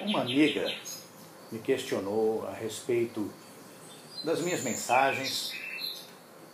[0.00, 0.72] Uma amiga
[1.50, 3.28] me questionou a respeito
[4.22, 5.52] das minhas mensagens,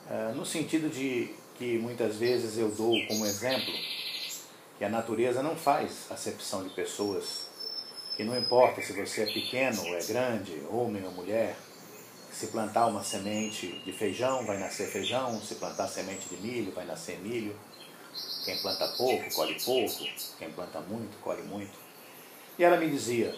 [0.08, 1.28] eh, no sentido de
[1.58, 3.72] que muitas vezes eu dou como exemplo
[4.78, 7.46] que a natureza não faz acepção de pessoas,
[8.16, 11.54] que não importa se você é pequeno ou é grande, homem ou mulher,
[12.32, 16.86] se plantar uma semente de feijão, vai nascer feijão, se plantar semente de milho, vai
[16.86, 17.54] nascer milho.
[18.44, 20.04] Quem planta pouco, colhe pouco,
[20.38, 21.83] quem planta muito, colhe muito.
[22.58, 23.34] E ela me dizia,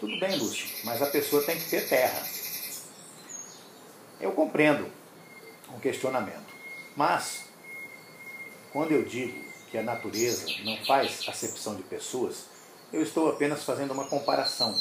[0.00, 2.26] tudo bem, Lúcio, mas a pessoa tem que ter terra.
[4.20, 4.90] Eu compreendo
[5.68, 6.54] o questionamento,
[6.96, 7.44] mas
[8.72, 12.46] quando eu digo que a natureza não faz acepção de pessoas,
[12.92, 14.74] eu estou apenas fazendo uma comparação.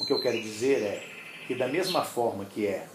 [0.00, 1.08] O que eu quero dizer é
[1.46, 2.86] que, da mesma forma que é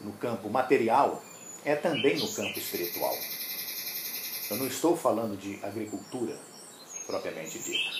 [0.00, 1.22] no campo material,
[1.64, 3.16] é também no campo espiritual.
[4.50, 6.38] Eu não estou falando de agricultura
[7.06, 7.90] propriamente dita.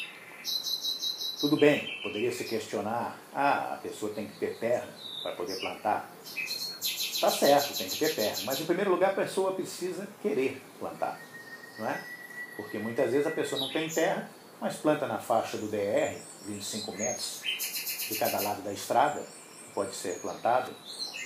[1.41, 4.87] Tudo bem, poderia se questionar: ah, a pessoa tem que ter terra
[5.23, 6.11] para poder plantar.
[6.83, 11.19] Está certo, tem que ter terra, mas em primeiro lugar a pessoa precisa querer plantar,
[11.79, 12.05] não é?
[12.57, 14.31] Porque muitas vezes a pessoa não tem terra,
[14.61, 17.41] mas planta na faixa do DR, 25 metros
[18.09, 19.23] de cada lado da estrada,
[19.75, 20.71] pode ser plantado.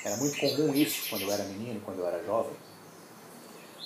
[0.04, 2.54] Era muito comum isso quando eu era menino, quando eu era jovem.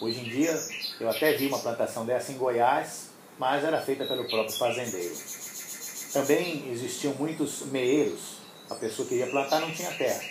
[0.01, 0.55] Hoje em dia,
[1.01, 5.15] eu até vi uma plantação dessa em Goiás, mas era feita pelo próprio fazendeiro.
[6.13, 8.39] Também existiam muitos meeiros.
[8.71, 10.23] A pessoa que ia plantar não tinha terra.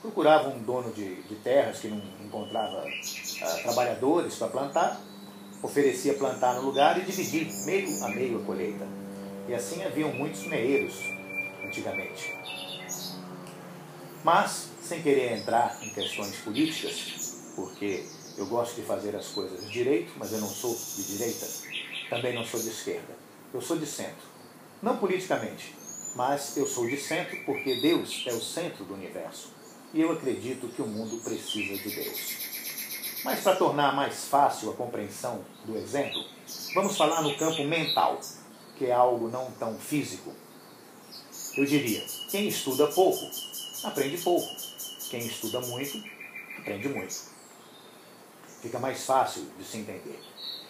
[0.00, 2.84] Procurava um dono de, de terras que não encontrava
[3.42, 5.00] ah, trabalhadores para plantar,
[5.62, 8.86] oferecia plantar no lugar e dividir meio a meio a colheita.
[9.48, 10.94] E assim haviam muitos meeiros
[11.64, 12.34] antigamente.
[14.22, 18.04] Mas, sem querer entrar em questões políticas, porque
[18.36, 21.46] eu gosto de fazer as coisas direito, mas eu não sou de direita,
[22.10, 23.14] também não sou de esquerda.
[23.52, 24.33] Eu sou de centro.
[24.84, 25.74] Não politicamente,
[26.14, 29.48] mas eu sou de centro porque Deus é o centro do universo.
[29.94, 32.36] E eu acredito que o mundo precisa de Deus.
[33.24, 36.22] Mas para tornar mais fácil a compreensão do exemplo,
[36.74, 38.20] vamos falar no campo mental,
[38.76, 40.34] que é algo não tão físico.
[41.56, 43.24] Eu diria: quem estuda pouco
[43.84, 44.46] aprende pouco.
[45.08, 46.04] Quem estuda muito,
[46.58, 47.22] aprende muito.
[48.60, 50.20] Fica mais fácil de se entender.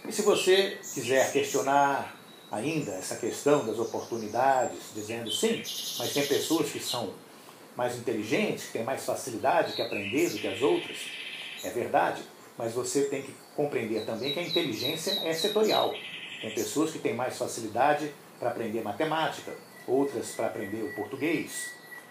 [0.07, 2.24] E se você quiser questionar
[2.55, 5.63] ainda essa questão das oportunidades, dizendo sim,
[5.99, 7.13] mas tem pessoas que são
[7.77, 10.97] mais inteligentes, que têm mais facilidade que aprender do que as outras,
[11.63, 12.23] é verdade,
[12.57, 15.93] mas você tem que compreender também que a inteligência é setorial.
[16.41, 19.53] Tem pessoas que têm mais facilidade para aprender matemática,
[19.87, 21.71] outras para aprender o português,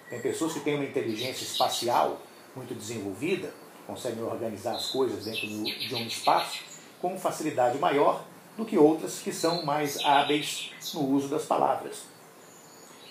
[0.09, 2.21] tem pessoas que têm uma inteligência espacial
[2.55, 3.53] muito desenvolvida,
[3.87, 6.59] conseguem organizar as coisas dentro de um espaço
[7.01, 8.23] com facilidade maior
[8.57, 12.03] do que outras que são mais hábeis no uso das palavras.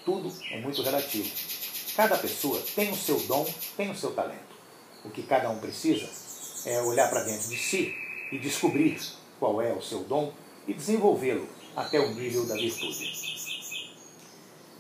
[0.04, 1.30] Tudo é muito relativo.
[1.96, 4.52] Cada pessoa tem o seu dom, tem o seu talento.
[5.04, 6.08] O que cada um precisa
[6.64, 7.94] é olhar para dentro de si
[8.30, 9.00] e descobrir
[9.38, 10.32] qual é o seu dom
[10.66, 13.12] e desenvolvê-lo até o nível da virtude.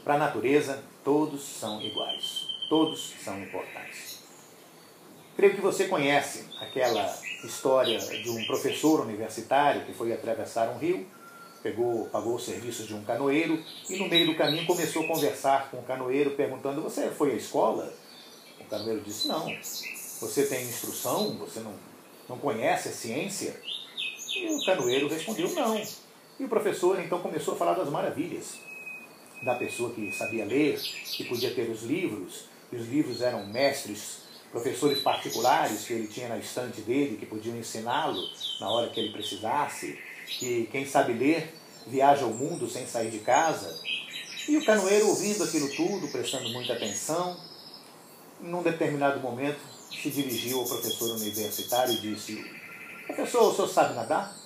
[0.04, 2.46] Para a natureza, todos são iguais.
[2.68, 4.20] Todos são importantes.
[5.36, 11.06] Creio que você conhece aquela história de um professor universitário que foi atravessar um rio,
[11.62, 15.70] pegou, pagou o serviço de um canoeiro e no meio do caminho começou a conversar
[15.70, 17.92] com o canoeiro perguntando: "Você foi à escola?"
[18.60, 19.46] O canoeiro disse: "Não.
[20.20, 21.36] Você tem instrução?
[21.38, 21.74] Você não
[22.28, 23.60] não conhece a ciência?"
[24.34, 25.82] E o canoeiro respondeu: "Não."
[26.40, 28.58] E o professor então começou a falar das maravilhas
[29.42, 34.21] da pessoa que sabia ler, que podia ter os livros, e os livros eram mestres,
[34.52, 38.22] professores particulares que ele tinha na estante dele, que podiam ensiná-lo
[38.60, 41.54] na hora que ele precisasse, que quem sabe ler
[41.86, 43.74] viaja o mundo sem sair de casa.
[44.46, 47.36] E o canoeiro, ouvindo aquilo tudo, prestando muita atenção,
[48.40, 52.44] num determinado momento se dirigiu ao professor universitário e disse:
[53.06, 54.36] Professor, o senhor sabe nadar?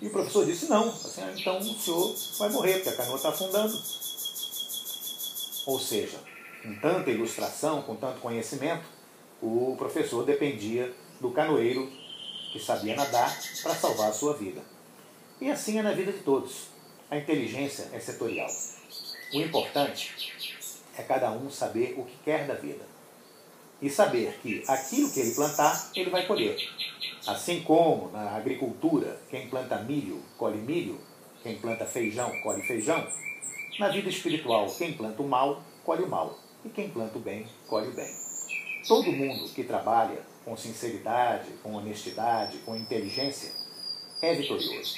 [0.00, 3.16] E o professor disse: Não, assim, ah, então o senhor vai morrer, porque a canoa
[3.16, 3.76] está afundando.
[5.66, 6.18] Ou seja,
[6.66, 8.84] com tanta ilustração, com tanto conhecimento,
[9.40, 11.88] o professor dependia do canoeiro
[12.52, 13.32] que sabia nadar
[13.62, 14.60] para salvar a sua vida.
[15.40, 16.68] E assim é na vida de todos.
[17.08, 18.50] A inteligência é setorial.
[19.32, 20.12] O importante
[20.98, 22.84] é cada um saber o que quer da vida
[23.80, 26.56] e saber que aquilo que ele plantar, ele vai colher.
[27.26, 30.98] Assim como na agricultura, quem planta milho, colhe milho,
[31.42, 33.06] quem planta feijão, colhe feijão,
[33.78, 37.46] na vida espiritual, quem planta o mal, colhe o mal, e quem planta o bem,
[37.68, 38.12] colhe o bem.
[38.86, 43.52] Todo mundo que trabalha com sinceridade, com honestidade, com inteligência,
[44.20, 44.96] é vitorioso.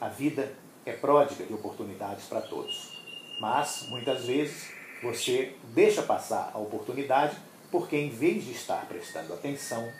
[0.00, 0.54] A vida
[0.86, 2.96] é pródiga de oportunidades para todos.
[3.40, 4.70] Mas, muitas vezes,
[5.02, 7.36] você deixa passar a oportunidade
[7.70, 9.90] porque, em vez de estar prestando atenção,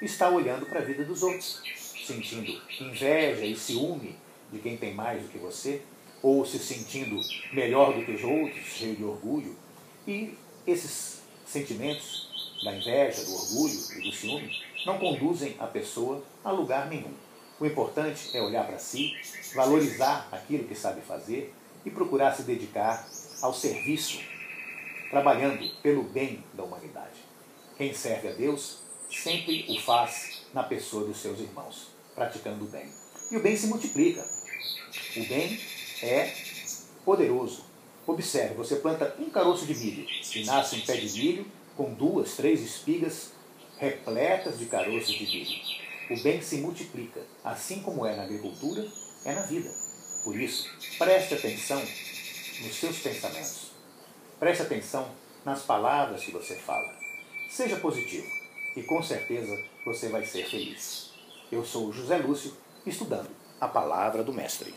[0.00, 1.62] está olhando para a vida dos outros,
[2.06, 4.16] sentindo inveja e ciúme
[4.52, 5.82] de quem tem mais do que você,
[6.22, 7.16] ou se sentindo
[7.52, 9.56] melhor do que os outros, cheio de orgulho.
[10.06, 10.34] E
[10.70, 12.28] esses sentimentos
[12.64, 17.12] da inveja, do orgulho e do ciúme não conduzem a pessoa a lugar nenhum.
[17.58, 19.14] O importante é olhar para si,
[19.54, 23.06] valorizar aquilo que sabe fazer e procurar se dedicar
[23.42, 24.20] ao serviço,
[25.10, 27.20] trabalhando pelo bem da humanidade.
[27.76, 28.78] Quem serve a Deus
[29.10, 32.88] sempre o faz na pessoa dos seus irmãos, praticando o bem.
[33.30, 34.24] E o bem se multiplica.
[35.16, 35.60] O bem
[36.02, 36.34] é
[37.04, 37.69] poderoso.
[38.06, 42.34] Observe, você planta um caroço de milho e nasce um pé de milho com duas,
[42.34, 43.32] três espigas
[43.78, 45.80] repletas de caroços de milho.
[46.10, 48.86] O bem se multiplica, assim como é na agricultura,
[49.24, 49.70] é na vida.
[50.24, 50.68] Por isso,
[50.98, 53.70] preste atenção nos seus pensamentos.
[54.38, 55.08] Preste atenção
[55.44, 56.94] nas palavras que você fala.
[57.50, 58.26] Seja positivo
[58.76, 61.10] e com certeza você vai ser feliz.
[61.50, 62.56] Eu sou José Lúcio,
[62.86, 63.30] estudando
[63.60, 64.74] a palavra do Mestre.